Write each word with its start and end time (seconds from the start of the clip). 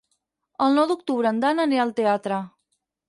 El 0.67 0.77
nou 0.79 0.87
d'octubre 0.91 1.33
en 1.33 1.41
Dan 1.43 1.65
anirà 1.67 1.85
al 1.85 1.93
teatre. 2.01 2.41